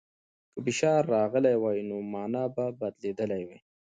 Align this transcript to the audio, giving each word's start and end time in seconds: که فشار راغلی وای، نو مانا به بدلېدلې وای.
که 0.53 0.59
فشار 0.65 1.01
راغلی 1.13 1.55
وای، 1.61 1.79
نو 1.89 1.97
مانا 2.13 2.43
به 2.55 2.65
بدلېدلې 2.79 3.41
وای. 3.47 3.59